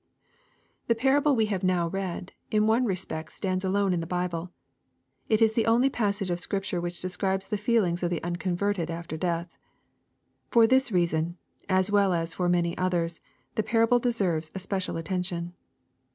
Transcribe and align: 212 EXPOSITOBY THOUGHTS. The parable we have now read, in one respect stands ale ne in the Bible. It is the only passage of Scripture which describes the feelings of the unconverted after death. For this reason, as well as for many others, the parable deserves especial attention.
212 0.87 0.87
EXPOSITOBY 0.87 0.87
THOUGHTS. 0.87 0.87
The 0.87 1.01
parable 1.03 1.35
we 1.35 1.45
have 1.45 1.63
now 1.63 1.87
read, 1.89 2.33
in 2.49 2.65
one 2.65 2.85
respect 2.85 3.33
stands 3.33 3.63
ale 3.63 3.87
ne 3.87 3.93
in 3.93 3.99
the 3.99 4.07
Bible. 4.07 4.49
It 5.29 5.43
is 5.43 5.53
the 5.53 5.67
only 5.67 5.91
passage 5.91 6.31
of 6.31 6.39
Scripture 6.39 6.81
which 6.81 7.01
describes 7.03 7.47
the 7.49 7.57
feelings 7.59 8.01
of 8.01 8.09
the 8.09 8.23
unconverted 8.23 8.89
after 8.89 9.15
death. 9.15 9.55
For 10.49 10.65
this 10.65 10.91
reason, 10.91 11.37
as 11.69 11.91
well 11.91 12.13
as 12.13 12.33
for 12.33 12.49
many 12.49 12.75
others, 12.79 13.21
the 13.53 13.61
parable 13.61 13.99
deserves 13.99 14.49
especial 14.55 14.97
attention. 14.97 15.53